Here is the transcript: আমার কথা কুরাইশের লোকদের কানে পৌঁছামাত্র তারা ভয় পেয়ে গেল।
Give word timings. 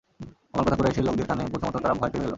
আমার 0.53 0.63
কথা 0.65 0.77
কুরাইশের 0.77 1.05
লোকদের 1.07 1.25
কানে 1.27 1.41
পৌঁছামাত্র 1.45 1.83
তারা 1.83 1.95
ভয় 1.99 2.11
পেয়ে 2.11 2.21
গেল। 2.23 2.29